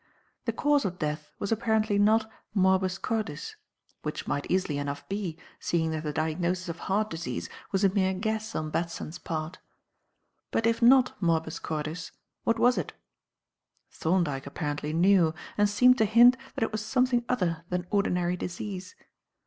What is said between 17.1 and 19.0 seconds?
other than ordinary disease.